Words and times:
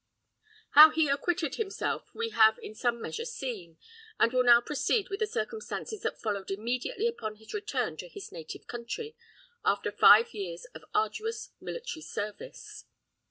How 0.71 0.89
he 0.89 1.09
acquitted 1.09 1.57
himself 1.57 2.09
we 2.15 2.29
have 2.29 2.57
in 2.63 2.73
some 2.73 2.99
measure 2.99 3.23
seen, 3.23 3.77
and 4.19 4.33
will 4.33 4.43
now 4.43 4.59
proceed 4.59 5.09
with 5.11 5.19
the 5.19 5.27
circumstances 5.27 6.01
that 6.01 6.19
followed 6.19 6.49
immediately 6.49 7.05
upon 7.05 7.35
his 7.35 7.53
return 7.53 7.97
to 7.97 8.07
his 8.07 8.31
native 8.31 8.65
country, 8.65 9.15
after 9.63 9.91
five 9.91 10.33
years 10.33 10.65
of 10.73 10.83
arduous 10.95 11.51
military 11.59 12.01
service. 12.01 12.85